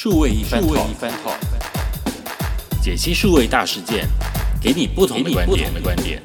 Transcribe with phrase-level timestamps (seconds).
[0.00, 1.40] 数位一番 talk，
[2.80, 4.06] 解析数位大事件，
[4.62, 5.44] 给你不同的观
[5.96, 6.22] 点。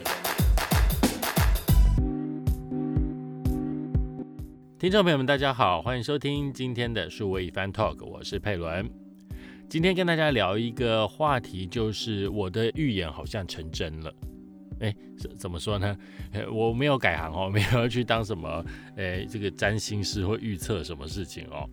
[4.78, 8.88] 听众朋友们，大家好，欢迎收听今天的数位一番 talk，我是佩伦。
[9.68, 14.14] 今天跟大家聊一个话题，就是我的预言好像成真了。
[14.82, 15.98] 哎，怎怎么说呢？
[16.54, 18.64] 我没有改行哦，没有要去当什么，
[18.98, 21.68] 哎，这个占星师或预测什么事情哦。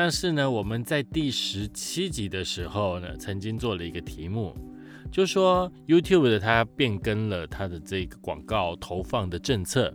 [0.00, 4.54] 但是呢，我们在第十七集的时候呢，曾经做了一个题目，
[5.10, 9.92] 就说 YouTube 的它变更了它的这个广告投放的政策。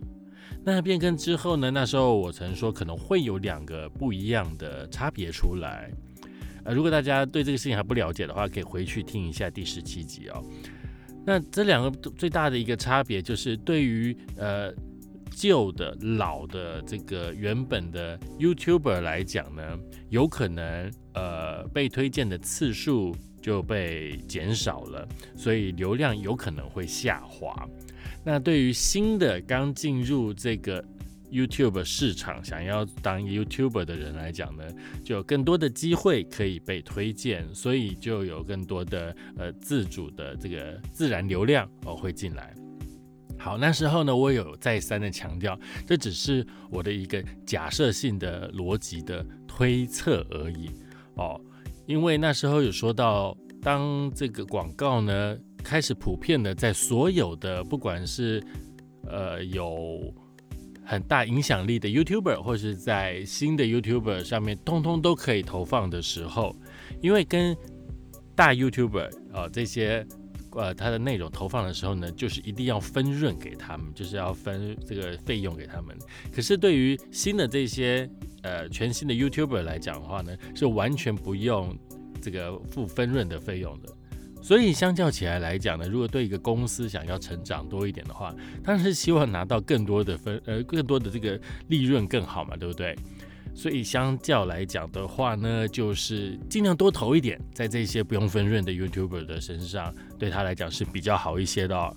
[0.66, 5.90] 那变更之后呢，那时候我曾说可能会有两个不一样的差别出来。
[6.66, 10.44] 呃，如果大家对这个事情还不了解的话，可以回去听一下第十七集哦。
[11.26, 14.70] 那这两个最大的一个差别就是对于呃。
[15.36, 27.67] 旧的老的这个原本的 YouTuber 来讲呢，有可能呃被推荐的次数就被减少了，所以流量有可能会下滑。
[28.23, 30.84] 那对于新的刚进入这个
[31.30, 34.64] YouTube 市场想要当 YouTuber 的人来讲呢，
[35.04, 42.54] 就有更多的机会可以被推荐，所以就有更多的呃自主的这个自然流量哦会进来。
[43.38, 50.72] 好，那时候呢，我有再三的强调，这只是我的一个假设性的逻辑的推测而已
[51.16, 51.39] 哦。
[51.86, 58.42] 因为那时候有说到，当这个广告呢开始普遍的在所有的不管是
[59.08, 60.00] 呃有
[60.86, 66.56] 很大影响力的 YouTuber，或是在新的 YouTuber 上面，通通都可以投放的时候，
[67.02, 67.54] 因为跟
[68.36, 70.08] 大 YouTuber 啊这些。
[70.56, 75.98] 呃，它的内容投放的时候呢，就是一定要分润给他们，就是要分这个费用给他们。
[76.34, 78.10] 可是对于新的这些
[78.42, 81.78] 呃全新的 YouTuber 来讲的话呢，是完全不用
[82.22, 83.90] 这个付分润的费用的。
[84.42, 91.39] 所以相较起来来讲呢，如果对一个公司想要成长多一点的话，当然是希望拿到更多的分呃更多的这个
[91.70, 92.94] 利润更好嘛，对不对？
[93.55, 101.95] 所以相较来讲的话呢，就是尽量多投一点在这些不用分润的 YouTuber 的身上，对他来讲是比较好一些的。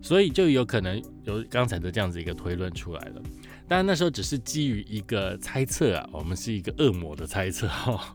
[0.00, 3.22] 所以就有可能有刚才的这样子一个推论出来了。
[3.68, 8.14] 当然那时候只是基于一个猜测啊，我们是一个恶魔的猜测哈。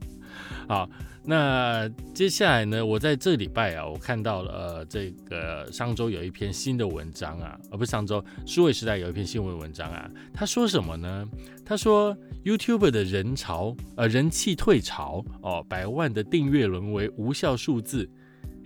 [0.67, 0.89] 好。
[1.29, 2.85] 那接下来呢？
[2.85, 10.09] 我在这礼拜啊，我看到了呃，这个上周有一篇新的文章啊，而不是上周数位时代有一篇新闻文章啊。
[10.33, 11.27] 他说什么呢？
[11.65, 12.15] 他说
[12.45, 18.09] YouTube 的人潮呃人气退潮哦，百万的订阅沦为无效数字。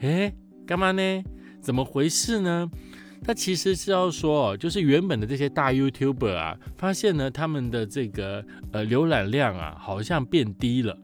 [0.01, 0.31] 诶，
[0.67, 1.23] 干嘛呢？
[1.63, 2.69] 怎么回事呢？
[3.23, 10.95] 他其实是要说哦，就是原本的这些大 YouTuber 啊，发现呢他们的这个呃浏览量啊，好像变低了。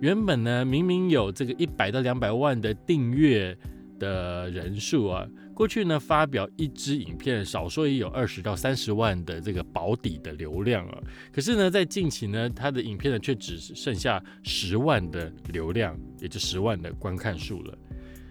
[0.00, 3.56] 原本呢，明明有这个一百到两百万的订阅
[3.98, 10.98] 的人数啊，过去呢发表一支影片，少说也有二十到三十万的这个保底的流量啊。
[11.32, 17.78] 可是呢，在近期呢，他的影片呢却只剩下十万的流量，也就十万的观看数了。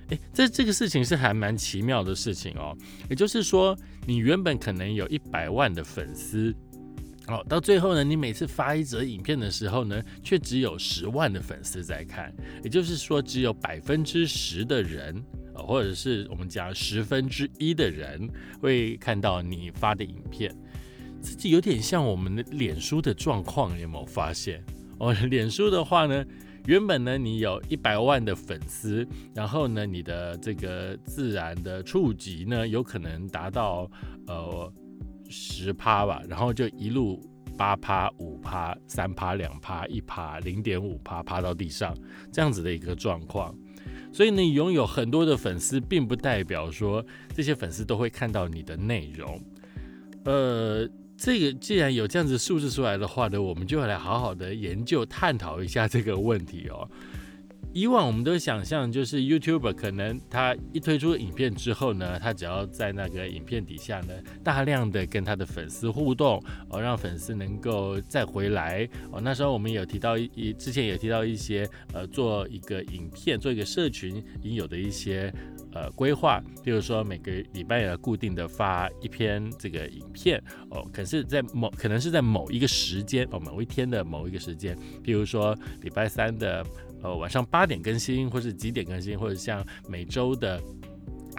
[0.09, 2.78] 诶，这这个事情是还蛮奇妙的事情哦。
[3.09, 3.75] 也就是说，
[4.06, 6.53] 你原本可能有一百万的粉丝。
[7.28, 15.23] 哦，到最后呢，你每次发一则影片的时候呢，却只有十万的粉丝在看，也就是说，只有百分之十的人，
[15.53, 18.29] 或者是我们讲十分之一的人
[18.59, 20.53] 会看到你发的影片。
[21.22, 24.62] 自己有点像我们的脸书的状况，有没有发现？
[25.00, 26.25] 哦，脸书的话呢，
[26.66, 33.89] 原本呢，你有一百万的粉丝，然后呢，你的这个自然的触及呢，有可能达到
[34.28, 34.73] 呃。
[35.33, 37.19] 十趴吧，然后就一路
[37.57, 41.97] 八趴、五趴、三趴、两趴、一趴、零点五趴，趴到地上，
[42.31, 43.53] 这样子的一个状况。
[44.11, 49.41] 所以你拥有很多的粉丝，并不代表说这些粉丝都会看到你的内容。
[50.25, 56.88] 呃，这个既然有这样子数字出来的话呢，我们就要来好好的研究、探讨一下这个问题哦。
[57.73, 68.87] 以往我们都想象，就是 YouTuber 可能他一推出影片之后呢，他只要在那个影片底下呢，大量的跟他的粉丝互动，哦，让粉丝能够再回来。
[69.11, 75.33] 哦，那时候我们有提到一，之前也提到一些，呃，做一个影片，做一个社群应有的一些
[75.73, 80.39] 呃规划，比如说每个礼拜要固定的发一篇这个影片，
[80.69, 86.63] 哦，可是在某可能是在某一个时间，哦，某一天的某一个时间，比如说礼拜三的。
[87.03, 90.59] 呃，晚上八点更新，或是几点更新，或者像每周的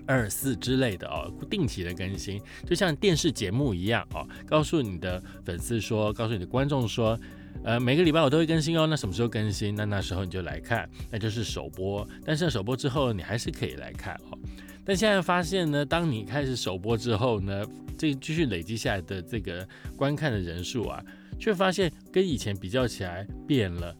[0.06, 7.18] 二四之类的哦，定期的更新，就像电视节目一样哦，告诉你的粉丝说，告诉你的观众说，
[7.64, 8.86] 呃，每个礼拜我都会更新哦。
[8.86, 9.74] 那什么时候更新？
[9.74, 12.06] 那那时候你就来看，那就是首播。
[12.24, 14.38] 但是首播之后，你还是可以来看哦。
[14.84, 17.64] 但现在发现呢，当你开始首播之后呢，
[17.96, 21.02] 这继续累积下来的这个观看的人数啊，
[21.38, 23.96] 却发现跟以前比较起来变了。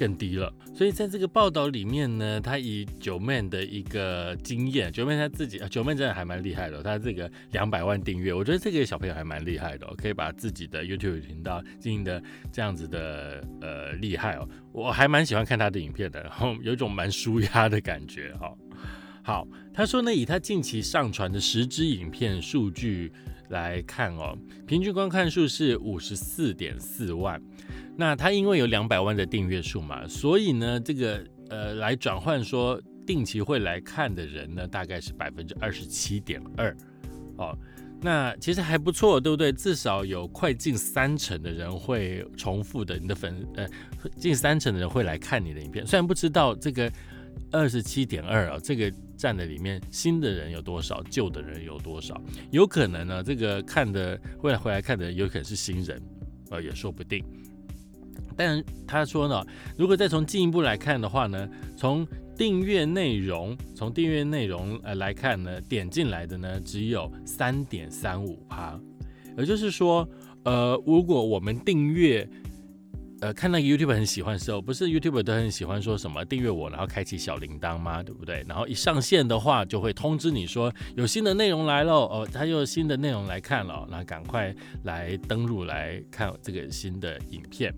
[0.00, 18.50] 更低了，所以在这个报道里面呢，他以九妹的一个经验，九妹他自己啊，九妹真的还蛮厉害的，他这个两百万订阅，我觉得这个小朋友还蛮厉害的，可以把自己的 YouTube 频道经营的这样子的呃厉害哦，我还蛮喜欢看他的影片的，然后有一种蛮舒压的感觉哈。
[19.22, 23.12] 好，他说呢，以他近期上传的十支影片数据
[23.50, 24.36] 来看哦，
[24.66, 27.40] 平均观看数是五十四点四万。
[27.96, 36.74] 那他因为有两百万的订阅数嘛，所以呢，这个呃来转换说定期会来看的人呢，大概是百分之二十七点二，
[37.36, 37.54] 哦，
[38.00, 39.52] 那其实还不错，对不对？
[39.52, 43.68] 至少有快近三成的人会重复的，你的粉呃
[44.16, 45.86] 近三成的人会来看你的影片。
[45.86, 46.90] 虽然不知道这个
[47.50, 48.90] 二十七点二啊，这个
[49.20, 52.18] 站的里面新的人有多少，旧的人有多少，
[52.50, 56.02] 有可能呢，这个看的会来回来看的有可能是新人，
[56.50, 57.22] 呃，也说不定。
[58.34, 59.44] 但他说呢，
[59.76, 61.46] 如果再从进一步来看的话呢，
[61.76, 68.80] 从订阅内容，从订阅内容呃来看呢，点进来的呢只有三点三五趴，
[69.36, 70.08] 也就是说，
[70.44, 72.26] 呃，如果我们订阅，
[73.20, 78.02] 呃，看那个 YouTube 很喜欢的时候，不是 YouTube 都很喜欢说什么订阅我，然后开启小铃铛吗？
[78.02, 78.42] 对不对？
[78.48, 87.74] 然后一上线的话，就会通知你说有新的内容来了，哦，他又有新的内容来看了，那赶快来登录来看这个新的影片。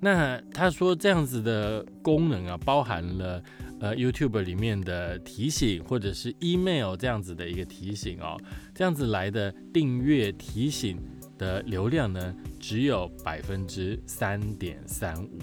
[0.00, 3.42] 那他说这样子的功能啊，包含了
[3.80, 8.38] 呃 YouTube 里面的提醒，或者是 email 这样子的一个提醒哦，
[8.74, 10.96] 这样子来的订阅提醒
[11.38, 15.38] 的流量呢，只有百分之三点三五，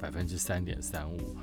[0.00, 1.36] 百分之三点三五。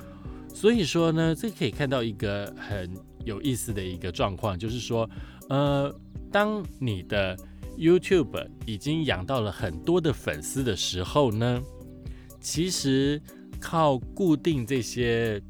[0.53, 2.91] 所以说呢，这可以看到一个很
[3.23, 5.09] 有意思的一个状况，就是说，
[5.47, 5.93] 呃，
[6.31, 7.37] 当你的
[7.77, 11.61] YouTube 已经养到了很多的粉丝的时候呢。
[12.39, 13.21] 其实
[13.59, 15.41] 靠固定这些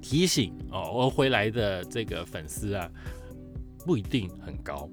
[0.00, 2.90] 提醒哦，而回来的这个粉丝啊，
[3.84, 4.88] 不一定很高，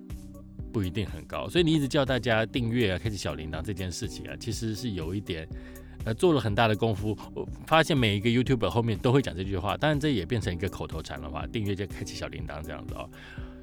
[0.78, 1.50] 不一定很高。
[1.50, 5.48] 所以你一直叫大家订阅啊，开启小铃铛这件事情啊，其实是有一点
[6.06, 7.18] 呃做了很大的功夫。
[7.34, 13.10] 我发现每一个 YouTube 后面都会讲这句话，当然这也变成一个口头禅了嘛，订阅就开启小铃铛这样子哦。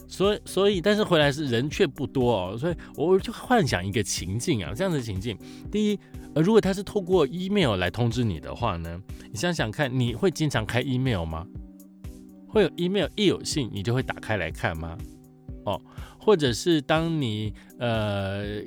[0.08, 5.38] 所以，所以，但是回来是人却不多哦，所以我就幻想一个情境啊，这样的情境，
[5.70, 5.98] 第一，
[6.34, 9.00] 呃，如果他是透过 email 来通知你的话呢，
[9.30, 11.46] 你想想看，你会经常开 email 吗？
[12.48, 14.96] 会有 email 一有信，你就会打开来看吗？
[15.64, 15.80] 哦，
[16.24, 18.62] 或者是当你呃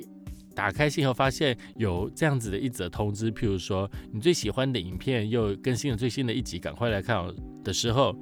[0.54, 7.34] 打开信后发现有这样子的一则通知，譬如说你最喜欢的影片又更新了最新的一集，赶快来看哦
[7.64, 8.16] 的时候，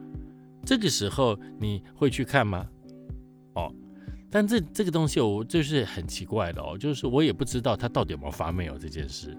[0.65, 2.67] 这个时候你会去看吗？
[3.55, 3.73] 哦，
[4.31, 9.37] 但这这个东西我就是很奇怪的哦，就是我也不知道他到底有没有发 mail 这件事，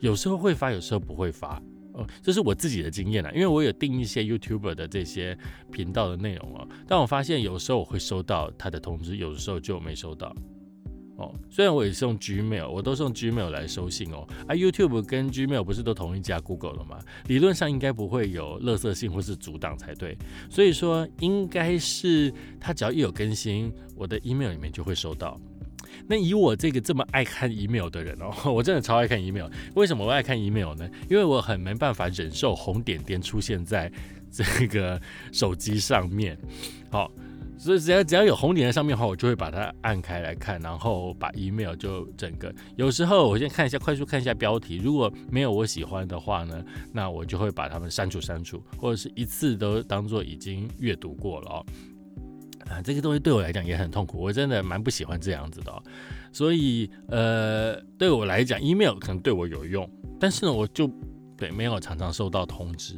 [0.00, 1.62] 有时候会发，有时候不会发，
[1.94, 5.36] 哦，这是我自己的经验啊，因为我有订一些 YouTuber 的这些
[5.70, 10.34] 频道的内容哦，但我发现有时候我会收到他的通知，有的时候就没收到。
[11.18, 14.26] 哦，虽然我也是用 Gmail，我都是用 Gmail 来收信哦。
[14.48, 16.98] 啊，YouTube 跟 Gmail 不是都同一家 Google 了吗？
[17.28, 20.16] 理论上应该不会有垃圾信或是阻挡才对。
[20.48, 25.38] 所以说，应该是它只要一有更新，我的 email 里面就会收到。
[26.06, 29.48] 那以我这个这么爱看 email 的人哦， 我真的超爱看 email。
[29.74, 30.88] 为什么我爱看 email 呢？
[31.08, 33.90] 因为我很没办法忍受红点点出现在
[34.30, 35.00] 这个
[35.32, 36.38] 手机上面。
[36.90, 37.10] 好。
[37.58, 42.52] 所以只要只要有红点在上面的话，我就会把它按开来看，然后把 email 就整个。
[42.74, 46.60] 有时候我先看一下，快速看一下标题，如果没有我喜欢的话呢，
[46.92, 51.66] 那我就会把它们删除删除，或者是一次都当做已经阅读过了哦。
[52.72, 55.70] 啊，这个东西对我来讲也很痛苦，我真的蛮不喜欢这样子的。
[55.70, 55.82] 哦。
[56.32, 59.88] 所以呃，对我来讲，email 可能对我有用，
[60.18, 60.90] 但是呢，我就。
[61.34, 62.94] 对，没有常常收到通知。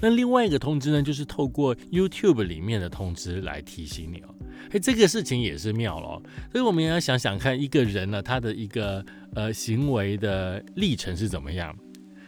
[0.00, 4.34] 那另外一个通知呢，就是透过 YouTube 里面的通知来提醒你哦。
[4.70, 6.22] 哎，这个事情也是妙了。
[6.50, 11.76] 所以我们也要想想看，一个人呢，他的一个呃行为的历程是怎么样。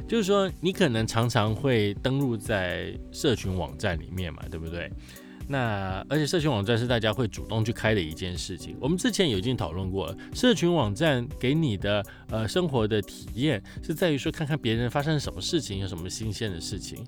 [0.06, 4.92] 就是说，你可能常常会登录在社群网站里面嘛，对不对？
[5.46, 8.76] 那而且社群网站是大家会主动去开的一件事情。
[8.80, 17.04] 我们之前已经讨论过了，社群网站给你的呃生活的体验是在于说看看别人发生什么事情，有什么新鲜的事情，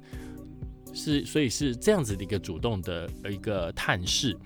[0.93, 4.37] 是所以是这样子的一个主动的一个探视。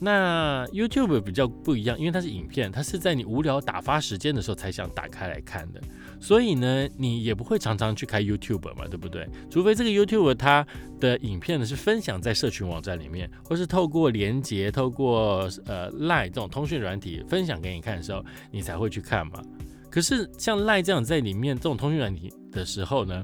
[0.00, 5.80] 那 YouTube 比较不一样，因为它是影片，它是在你无聊打发时间的时候才想打开来看的。
[6.24, 9.28] 所以呢，你也不会常常去开 YouTube 嘛，对不对？
[9.50, 10.66] 除非这个 YouTube 它
[10.98, 19.42] 的影片呢是分享在社群网站里面，或是透过连接、透过呃 Line 这种通讯软体分享给你看的时候，你才会去看嘛。
[19.90, 23.22] 可是像 lie 这样在里面这种通讯软体的时候呢，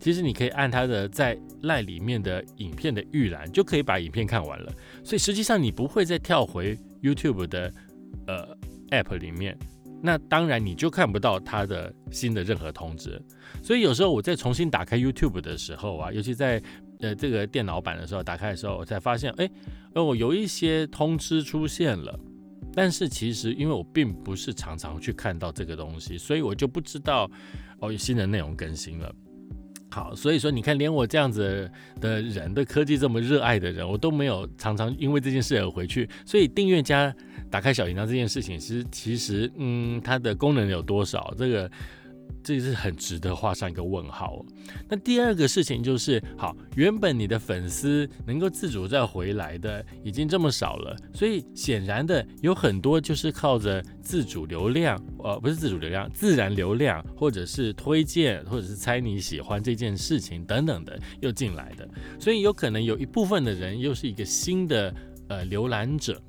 [0.00, 4.72] 其实你可以按它的在 Line 里面的影片的预览，就可以把影片看完了。
[5.04, 7.70] 所以实际上你不会再跳回 YouTube 的
[8.26, 8.56] 呃
[8.90, 9.54] App 里面。
[10.00, 13.20] 那当然，你就看不到它的新的任何通知。
[13.62, 16.62] 所以有时候我在重新打开 YouTube 的时候啊，尤其在
[17.00, 19.50] 呃这个电脑版的时候打开的时候，我才发现，哎，
[19.94, 22.18] 哦，有一些通知出现了。
[22.74, 27.28] 但是其实因为我并不是常常去看到这个东西，所以我就不知道
[27.80, 29.12] 哦新的内容更新了。
[29.90, 36.08] 好，所以说你看，连我这样子的人，对科技这么热爱的人，我都没有常常因为这件事而回去。
[36.24, 37.14] 所以订阅加
[37.50, 41.34] 打开小铃铛这件事情，其实其实，嗯，它的功能有多少？
[41.36, 41.70] 这个。
[42.42, 44.44] 这是很值得画上一个问号。
[44.88, 64.94] 那第二个事情就是，好，原本你的粉丝能够自主再回来的已经这么少了，所以显然的有很多就是靠着自主流量，呃，不是自主流量，自然流量，或者是推荐，或者是猜你喜欢这件事情等等的又进来的，所以有可能有一部分的人又是一个新的
[65.28, 66.20] 呃浏览者。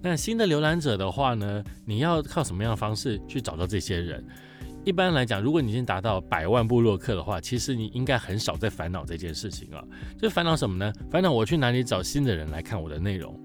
[0.00, 4.24] 那新的浏览者的话呢，你要靠什么样的方式去找到这些人？
[4.88, 9.84] 一般来讲，如果你已经达到百万部落客的话，其实你应该很少在烦恼这件事情啊。
[10.18, 10.90] 就烦恼什么呢？
[11.10, 13.38] 烦恼我去哪里找新的人来看我的内容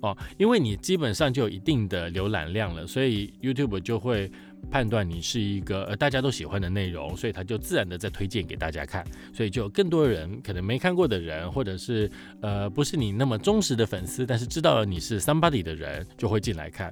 [0.00, 4.32] 哦，因为你基本上就有一定的浏览量了，所以 YouTube 就会
[4.70, 9.04] 判断你是一个呃大家都喜欢的内容，所以他就自然的在推荐给大家看，
[9.34, 16.90] 所以就有更多人可能没看过的人，或者是呃不是你那么忠实的粉丝，但是知道了你是 somebody 的人，就会进来看。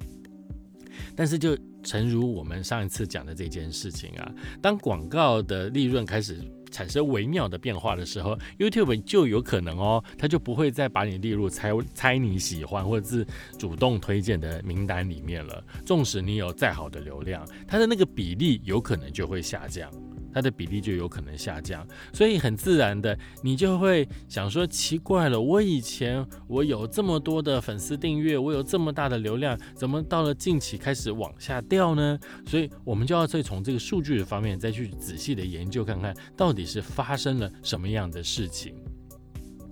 [1.16, 6.38] 但是就诚如我们上一次讲的这件事情啊，当广告的利润开始
[6.70, 13.26] 产生微妙的变化的时候，YouTube 就有可能哦，它就不会再把你列入猜猜你喜欢或者是
[13.58, 15.62] 主动推荐的名单里面了。
[15.84, 19.90] 纵使你有再好的流量，它的那个比例有可能就会下降。
[20.32, 32.18] 它的比例就有可能下降，所以很自然的，你就会想说奇怪了，我以前我有这么多的粉丝订阅，我有这么大的流量，怎么到了近期开始往下掉呢？
[32.46, 38.74] 所以我们就要再从这个数据的方面再去仔细的研究看看，到底是发生了什么样的事情。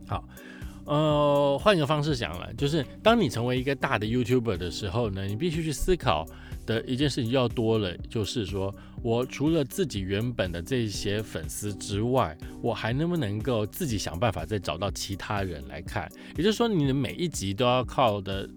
[0.06, 0.28] 好，
[0.84, 6.26] 呃，换个方式想了，就是当你成为一个大的 YouTuber 的时候呢，你必须去思考。
[6.70, 8.72] 的一件事情要多了，就是说
[9.02, 16.08] 我除了自己原本的这些粉丝之外，我还能不能够自己想办法再找到其他人来看？
[16.36, 18.48] 也就是说，你的每一集都要靠的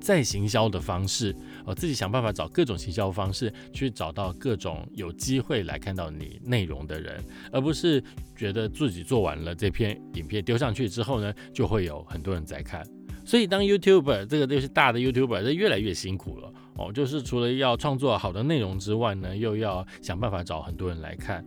[0.00, 1.32] 再行销的方式，
[1.64, 7.22] 哦，自己想办法找各种行销方式去找到各种有机会来看到你内容的人，
[7.52, 8.02] 而不是
[8.34, 12.84] 觉得自己做完了这篇影片丢上去之后呢，就会有很多人在看。
[13.24, 16.52] 所以当 YouTuber 这个就是大的 YouTuber，这越来越辛苦了。
[16.80, 21.44] 哦，就是除了要创作好的内容之外呢，又要想办法找很多人来看。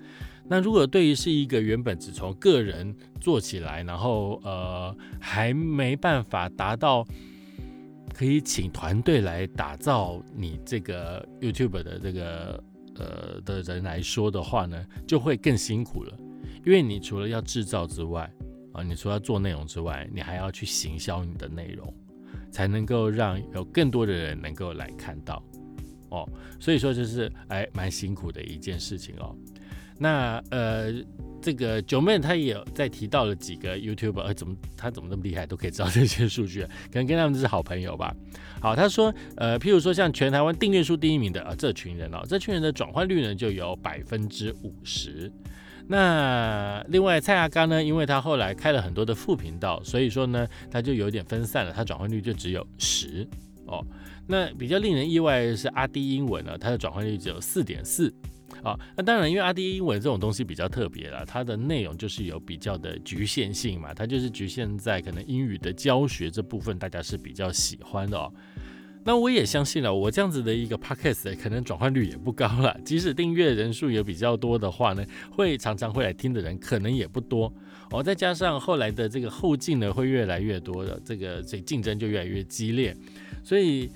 [0.47, 7.03] 那如果对于是一个原本只从个人做起来，然后呃还没办法达到
[8.13, 12.63] 可以请团队来打造你这个 YouTube 的这个
[12.95, 16.15] 呃的人来说的话呢，就会更辛苦了。
[16.65, 18.31] 因为你除了要制造之外，
[18.73, 21.91] 啊，你除了做内容之外，你还要去行销你的内容。
[22.53, 25.43] 才能够让有更多的人能够来看到
[26.09, 26.29] 哦，
[26.59, 29.35] 所以说就是哎蛮辛苦的一件事情哦。
[29.97, 30.91] 那呃，
[31.41, 38.13] 这个九妹她也有在提到了几个 YouTube，呃，怎么他怎么那么厉害，都可以知道这些数据，可能跟他们是好朋友吧。
[38.59, 45.31] 好，他说呃，譬如说像全台湾订阅数第一名的啊这群人哦，这群人的转换率呢就有百分之五十。
[45.93, 53.27] 那另外蔡阿刚呢，因为他后来开了很多的副频道，所以说呢，他就有点分散了，他转换率就只有十
[53.67, 53.85] 哦。
[54.25, 58.11] 那比较令人意外的是阿迪英文呢，它的转换率只有四点四
[58.63, 58.75] 啊。
[58.97, 68.33] 那当然，因为阿迪英文这种东西比较特别了，它的内容就是有比较的局限性嘛，它就是局限在可能英语的教学这部分，大家是比较喜欢的哦。
[69.03, 72.77] 那我也相信了，我这样子的一个 podcast 可能转换率也不高了。
[72.85, 77.53] 即使订阅人数也比较多的话呢，会常常会来听的人可能也不多。
[77.91, 82.95] 哦，再加上后来的这个后劲呢，会越来越多的，这个所以竞争就越来越激烈，
[83.43, 83.89] 所以。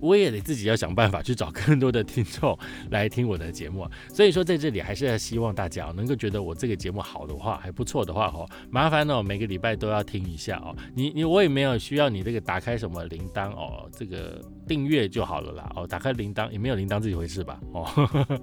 [0.00, 2.58] 我也得自己要想办法去找更多的听众
[2.90, 10.74] 来听我的节目，所以说在这里还是要希望大家能够觉得我这个节目好的话，还不错的话哦，麻烦哦每个礼拜都要听一下哦。
[10.94, 18.40] 你你我也没有需要你这个打开什么铃铛哦，这个订阅就好了啦哦，打开铃铛也没有铃铛这一回事吧哦。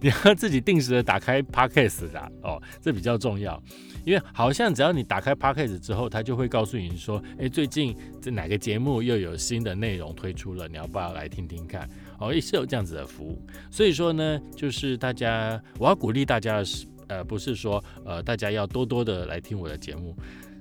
[0.00, 3.62] 你要自己定时的打开 Podcast 的哦，这比较重要。
[4.04, 11.88] 因为好像只要你打开 Podcast 之后，它就会告诉你说，哎，最近这哪个节目又有新的内容推出了，你要不要来听听看？
[12.18, 13.44] 哦，也是有这样子的服务。
[13.68, 20.14] 所以说呢，就是大家，我要鼓励大家的是，呃，不是说，呃，大家要多多的来听我的节目。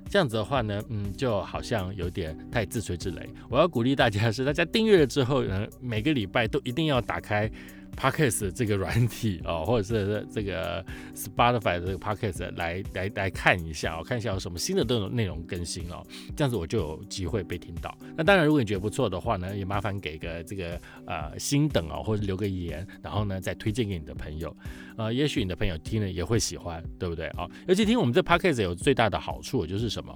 [0.09, 3.27] 这样子的话呢，嗯，就好像有点太自吹自擂。
[3.49, 7.49] 我要鼓励大家是，大家订阅了之后呢，每个礼拜都一定要打开。
[7.95, 10.83] Podcast 这个软体哦， 或者是这个
[11.15, 17.95] Spotify 的这个 Podcast 来来来看一下哦，看一下有什么新的这种内容更新哦，这样子我就有机会被听到。
[18.15, 24.55] 那当然，如果你觉得不错的话呢，也麻烦给个这个呃心等哦，或者留个言，然后呢再推荐给你的朋友，
[24.97, 27.47] 呃，也许你的朋友听了也会喜欢，对不对啊？
[27.67, 30.13] 尤其听我们这 Podcast 有最大的好处就是什么？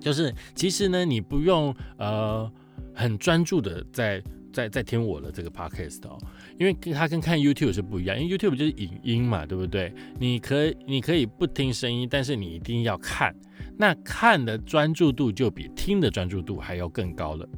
[0.00, 2.50] 就是其实呢，你不用呃
[2.94, 4.22] 很专注的在。
[4.52, 6.18] 在在听我的这个 podcast 哦，
[6.60, 9.90] 因为它跟看 YouTube 是不一样，因为 YouTube 就是影音嘛，对不对？
[10.18, 13.34] 你可以你可以不听声音，但是你一定要看，
[13.78, 17.48] 那看的专注度就比听的专注度还要更高了。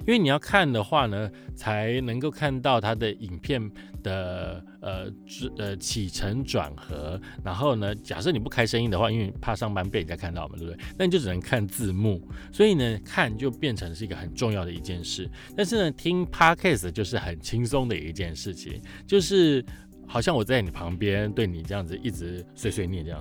[0.00, 3.70] 因为你要看的话呢，才能够看到它的影片
[4.02, 5.10] 的呃
[5.56, 7.20] 呃起承转合。
[7.44, 10.84] 然后呢，假设你不开声音的话，因为怕上班被人家看到嘛，对不对？
[10.98, 12.20] 那你就只能看字幕。
[12.52, 15.28] 所以呢，看就变成是一个很重要的一件事。
[15.56, 19.64] 但是呢，听 podcast 就是很轻松的一件事情，就是
[20.06, 23.20] 好像我在你旁边对你这样子一直碎碎念这样。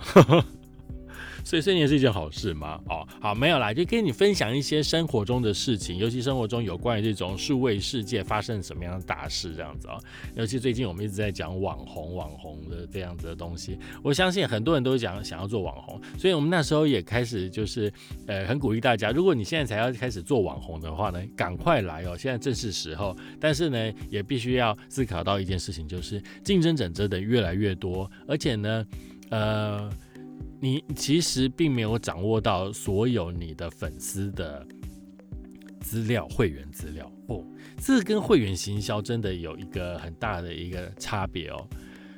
[1.44, 2.80] 所以这也是一件好事吗？
[2.90, 9.98] 哦，好，没有啦，就跟你分享一些生活中的事情，尤其生活中有关于这种数位世界发生什么样的大事这样子啊。
[10.36, 17.92] 尤其最近我们一直在讲网红、网红的这样子的东西，我相信很多人都讲想要做网红，所以我们那时候也开始就是
[18.26, 23.16] 呃很鼓励大家，如果你现在才要开始做网红的话呢，赶快来哦，现在正是时候。
[23.40, 28.86] 但是呢，也必须要思考到一件事情，就是竞争者真的越来越多，而且呢，
[29.30, 29.90] 呃。
[30.60, 34.66] 你其实并没有掌握到所有你的粉丝的
[35.80, 37.46] 资料、会员资料哦，
[37.80, 41.68] 这跟会员行销真的有一个很大的一个差别哦。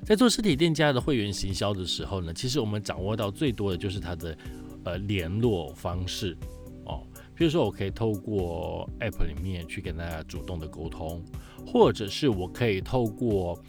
[0.05, 4.37] 在做实体店家的会员行销的时候呢，其实我们掌握到最多的就是他的
[4.85, 6.37] 呃联络方式
[6.85, 11.21] 哦，比如说我可以透过 App 里面去跟大家主动的沟通，
[11.67, 13.61] 或者是我可以透过。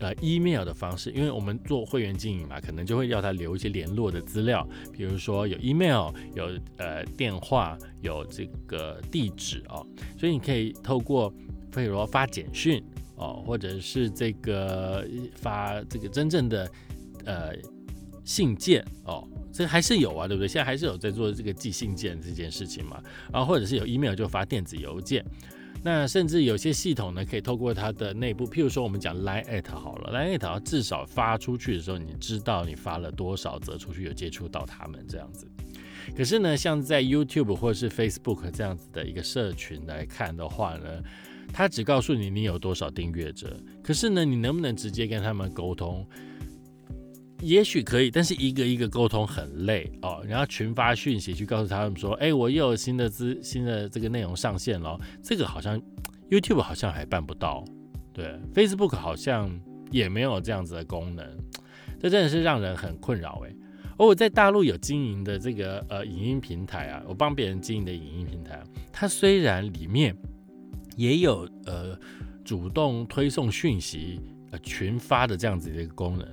[0.00, 9.84] 呃，email 的方式，因为我们做会员经营嘛，可能就会要他留一些联络的资料，比如说有 email，有呃电话，有这个地址哦，
[10.16, 11.28] 所以你可以透过，
[11.74, 12.80] 比如说发简讯
[13.16, 16.70] 哦，或者是这个发这个真正的
[17.24, 17.52] 呃
[18.24, 20.46] 信件哦，这还是有啊，对不对？
[20.46, 25.24] 现在还是有在做这个寄信件这件事情嘛，然后或者是有 email 就发电子邮件。
[25.82, 35.46] 那甚至有些系统呢，可以透过它的内部，譬如说我们讲 Line at 好了，Line at 至少发出去的时候，你知道你发了多少则出去，有接触到他们这样子。
[36.16, 41.02] 可是呢，像在 YouTube 或是 Facebook 这样子的一个社群来看的话呢，
[41.52, 46.04] 它只告诉你你有多少订阅者，可是呢，你能不能直接跟他们沟通？
[47.40, 50.24] 也许可以，但是一个一个沟通很累哦。
[50.26, 55.80] 然后群发讯息去告诉他们说：“哎，我又有新的资新的这个内容上线了。”这个好像
[56.28, 57.64] YouTube 好像还办不到，
[58.12, 59.48] 对，Facebook 好像
[59.92, 61.24] 也没有这样子的功能，
[62.00, 63.54] 这真的是让人很困扰哎。
[63.96, 68.60] 而我在大陆有经营的这个呃影音平台啊，我帮别人经营的影音平台，
[68.92, 70.16] 它虽然里面
[70.96, 71.96] 也有呃
[72.44, 74.20] 主动推送讯息
[74.50, 76.26] 呃群发的这样子的一个功能。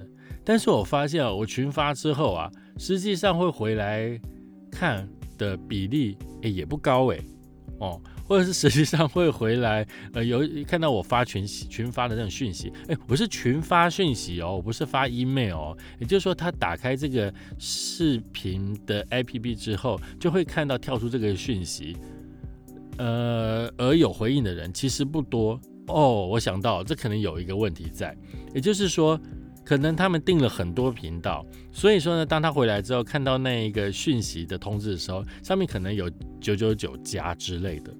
[0.45, 4.19] 但是我发现啊我群发之后啊，实际上会回来
[4.71, 7.19] 看的比例诶也不高诶，
[7.79, 21.97] 哦，或者是实际上会回来 呃有看到我发群群发的那种讯息，哎，我是群发讯息哦，我不是发 email 哦，也就是说他打开这个视频的 APP 之后，就会看到跳出这个讯息，
[22.97, 28.15] 呃，而有回应的人其实不多哦，我想到这可能有一个问题在，
[28.53, 29.19] 也就是说。
[29.65, 36.07] 可能他们订了很多频道，所以说呢，当他回来之后看到那一个讯息的通知的时候，上面可能有
[36.39, 37.91] 九九九加之类的，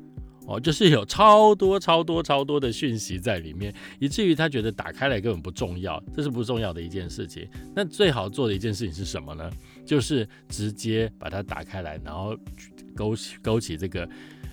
[0.46, 7.50] 哦，就是有超多超多超多的讯息在里面，以至于他觉得打开来根本不重要，这是不重要的一件事情。
[7.76, 9.50] 那最好做的一件事情是什么呢？
[9.84, 12.38] 就是直接把它打开来，然后
[12.96, 14.08] 勾起勾起这个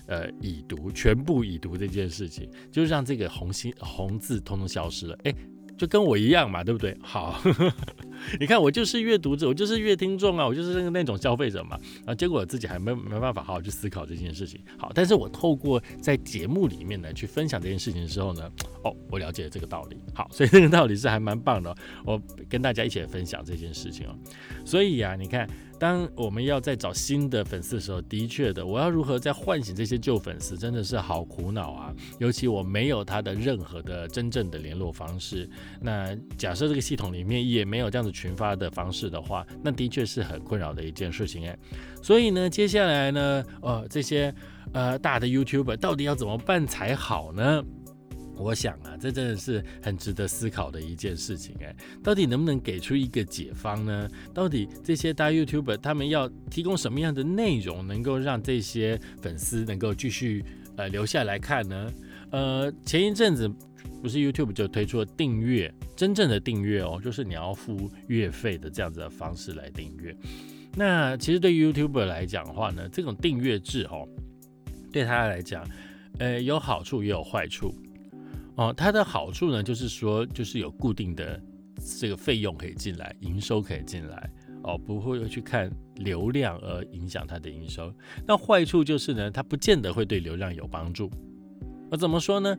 [0.07, 5.15] 呃已读全部已读这件事情，就让这个红心红字通通消失了。
[5.25, 5.35] 哎。
[5.77, 6.95] 就跟我一样嘛，对不对？
[7.01, 7.41] 好，
[8.39, 11.79] 你看我就是阅读者，我就是阅听众啊，我就是那个那种消费者嘛。
[12.05, 14.59] 啊，结果我自己还没没办法好好去思考这件事情。
[14.77, 18.49] 好，但是我透过在节目里面呢去分享这件事情的时候呢，
[18.83, 19.97] 哦，我了解了这个道理。
[20.13, 24.15] 好，所以这个道理是还蛮棒的，我跟大家一起来分享这件事情哦。
[24.63, 25.49] 所以呀，你看。
[25.83, 31.93] 当我们要再找新的粉丝的时候，的确的，我要如何再唤醒这些旧粉丝，真的是好苦恼啊！
[32.19, 35.45] 尤其我没有他的任何的真正的联络方式。
[35.81, 41.59] 那假设这个系统里面也没有这样子群发的方式的话，那的确是很困扰的一件事情哎。
[42.01, 44.33] 所以呢，接下来呢，呃，这些
[44.71, 47.61] 呃大的 YouTuber 到底要怎么办才好呢？
[48.35, 54.09] 我想啊，这真的是很值得思考的一件事情哎，到底能不能给出一个解方呢？
[54.33, 60.43] 到底这些大 YouTuber 他们要提供什么样的内容，能够让这些粉丝能够继续
[60.75, 61.93] 呃留下来看呢？
[62.31, 63.47] 呃，前一阵子
[64.01, 70.15] 不是 YouTube 就推出了订阅，真正的订阅哦，就是你要付月费的这样子的方式来订阅。
[70.75, 74.07] 那其实对 YouTuber 来讲的话呢，这种订阅制哦，
[74.91, 75.63] 对他来讲，
[76.17, 77.71] 呃，有好处也有坏处。
[78.55, 81.41] 哦，它的好处呢，就是说，就是有固定的
[81.99, 84.29] 这个费用可以进来，营收可以进来，
[84.63, 87.93] 哦，不会去看流量而影响它的营收。
[88.27, 91.09] 那坏处就是呢，它不见得会对流量有帮助。
[91.89, 92.55] 那怎么说呢？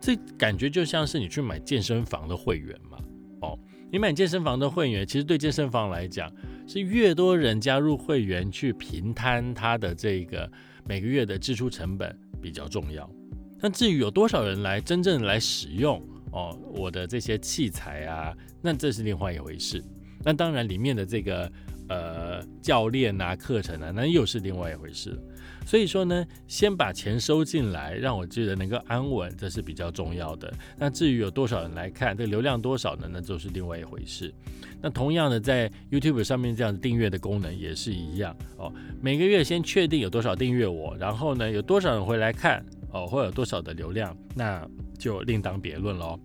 [0.00, 2.98] 这感觉就像是你去买健身房的会员嘛。
[3.40, 3.58] 哦，
[3.90, 6.30] 你买健身房的会员，其实对健身房来讲，
[6.66, 10.50] 是越多人加入会员去平摊它的这个
[10.86, 13.10] 每个月的支出成本比较重要。
[13.60, 19.82] 那至于有多少人来真正来使用哦，我的这些器材啊，那这是另外一回事。
[20.24, 21.50] 那当然里面的这个
[21.88, 25.18] 呃教练啊、课程啊，那又是另外一回事。
[25.66, 30.52] 所以说呢，先把钱收进来，让我觉得能够安稳，这是比较重要的。
[30.78, 33.08] 那至于有多少人来看，这流量多少呢？
[33.10, 34.32] 那就是另外一回事。
[34.80, 38.72] 那同样的，在 YouTube 上面这样订阅的功能也是一样哦。
[39.00, 42.64] 每个月先确定有多少订阅我，然后呢，有多少人会来看。
[42.92, 44.66] 哦，会有多少的流量，那
[44.98, 46.18] 就另当别论喽。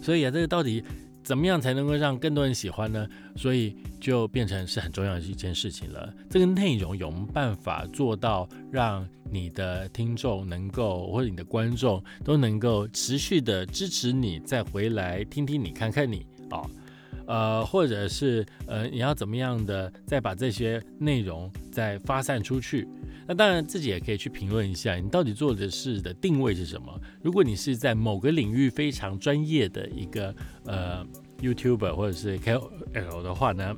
[0.00, 0.82] 所以啊，这个到底
[1.22, 3.06] 怎么样才能够让更多人喜欢呢？
[3.36, 6.12] 所以就变成是很重要的一件事情了。
[6.28, 16.60] 这个内容有没有办法做到让你的听众能够或者你的观众都能够持续的支持你，再回来听听你、看看你啊？
[17.26, 22.86] 呃，或者是呃，你要怎么样的再把这些内容再发散出去？
[23.26, 27.00] 那当然自己也可以去评论一下，你到底做的事的定位是什么？
[27.22, 30.34] 如果你是在某个领域非常专业的一个
[30.64, 31.06] 呃
[31.40, 33.74] YouTuber 或者是 KOL 的话呢，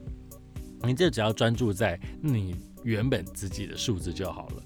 [0.82, 4.62] 你这只要专注在你原本自己的数字就好了。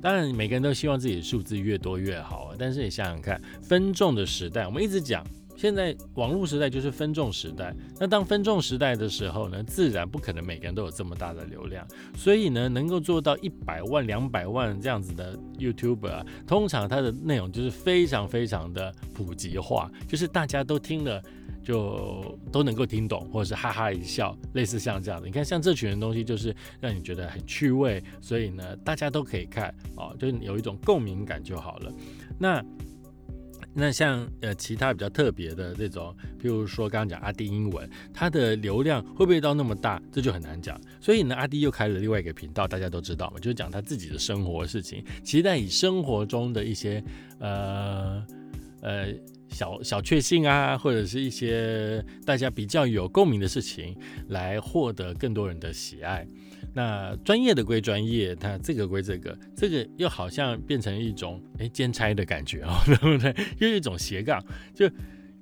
[0.00, 2.56] 当然，每个人都希望自己的数字越多越好啊。
[2.58, 5.24] 但是你想想看，分众的时代，我们一直讲。
[5.56, 11.86] 现在网络时代就是分众时代，那当分众时代的时候呢，自然不可能每个人都有这么大的流量，
[12.16, 21.22] 所以呢，能够做到一百万、两百万这样子的 YouTuber，通常它的内容就是非常非常的普及化，就是大家都听了
[21.62, 25.26] 就都能够听懂，或者是哈哈一笑，类似像这样的。
[25.26, 31.92] 你看，像这群人东西就是让你觉得很趣味，所以呢，大家都可以看哦，就是有一种共鸣感就好了。
[32.38, 32.64] 那。
[33.74, 40.78] 那像呃其他比较特别的这种，譬如说刚刚讲阿弟英文，它的流量会不会到那么大，这就很难讲。
[41.00, 47.02] 所以呢，阿弟又开了另外一个频道，大家都知道嘛，就是讲他自己的生活事情，期待以生活中的一些
[47.38, 48.22] 呃
[48.82, 49.08] 呃
[49.48, 53.96] 小小确幸啊，或者是一些大家比较有共鸣的事情，
[54.28, 56.26] 来获得更多人的喜爱。
[56.74, 63.34] 那专业的归专业，它这个归这个，这个又好像变成一种哎兼差的感觉哦， 对不对？
[63.58, 64.42] 又一种斜杠，
[64.74, 64.88] 就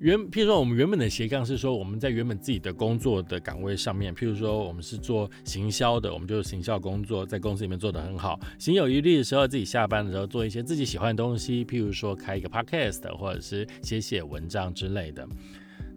[0.01, 15.29] 原譬如说我们原本的斜杠是说我们在原本自己的工作的岗位上面，譬如说我们是做行销的，我们就是行销工作，在公司里面做得很好，行有余力的时候，自己下班的时候做一些自己喜欢的东西，譬如说开一个 podcast 或者是写写文章之类的。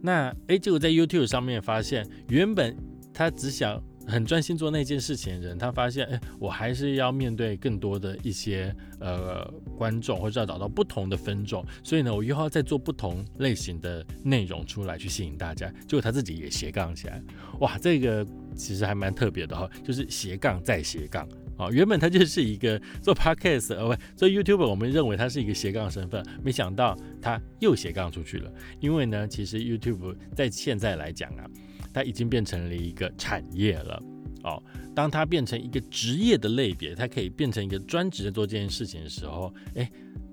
[0.01, 2.77] 那哎，结果在 YouTube 上面发现，原本
[3.11, 3.81] 他只想。
[4.07, 9.45] 很专心做那件事情的人，他发现，哎，我还是要面对更多的一些呃
[9.77, 15.69] 观众，或者要找到不同的分众，所以呢，我又要再做不同类型的内容出来去吸引大家。
[15.87, 17.21] 结果他自己也斜杠起来，
[17.59, 21.69] 哇，这个其实还蛮特别的哈，就是斜杠再斜杠啊。
[21.71, 28.51] 原本他就是一个做 podcast，呃，不，做 YouTube，我们认为他是一个斜杠身份，没想到他又斜杠出去了。
[28.79, 31.49] 因为呢，其实 YouTube 在现在来讲啊。
[31.93, 34.01] 它已经变成了一个产业了，
[34.43, 34.61] 哦，
[34.95, 39.89] 当它变成一个职业的类别，它可以变成一个专职的做这件事情的时候，哎，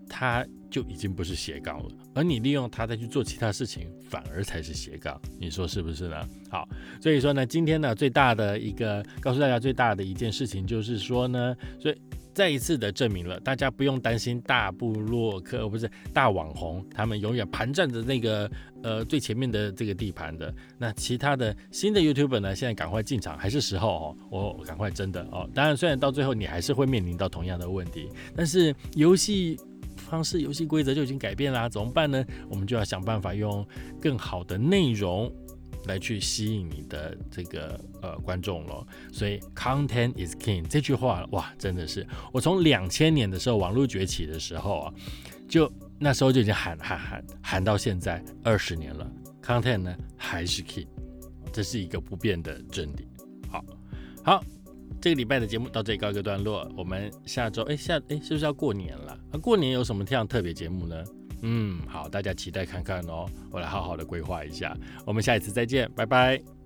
[0.09, 5.21] 它就已经不是斜杠了，而你利用它再去做其他事情，反而才是斜杠。
[5.39, 6.29] 你说是不是呢？
[6.49, 6.69] 好，
[7.01, 11.97] 所以说呢，今天呢，最大的一个告诉大家最大的一件事情就是说呢，所以。
[12.33, 18.51] 再一次的证明了，大家不用担心大部落客不是大网红，他们永远盘占着那个
[18.83, 20.55] 呃最前面的这个地盘的。
[20.79, 25.49] 那其他的新的 YouTuber 呢，现在赶快进场还是时候哦，我赶快真的哦。
[25.55, 29.59] 当然，虽然到最后你还是会面临到同样的问题，但是游戏
[29.97, 32.25] 方式、游戏规则就已经改变啦，怎么办呢？
[32.49, 33.67] 我们就要想办法用
[34.01, 35.31] 更好的内容。
[35.91, 44.95] 来去吸引你的这个呃观众咯，所以 content is king 这句话哇，真的是我从两千年的时候网络崛起的时候啊，
[45.49, 49.11] 就那时候就已经喊喊喊喊到现在二十年了
[49.43, 50.87] ，content 呢还是 king，
[51.53, 53.09] 这是一个不变的真理。
[53.51, 53.65] 好，
[54.23, 54.45] 好，
[55.01, 59.19] 这个礼拜的节目到这里告一个段落，我们下周哎下哎是不是要过年了？
[59.33, 61.05] 那过年有什么这样特别节目呢？
[61.43, 64.77] 嗯，好，大家期待看看哦，我来好好的规划一下。
[65.05, 66.60] 我们下一次再见，拜拜。